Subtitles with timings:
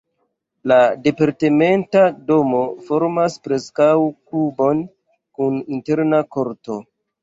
[0.69, 0.77] La
[1.07, 2.01] departementa
[2.33, 4.85] domo formas preskaŭ kubon
[5.43, 6.85] kun interna korto.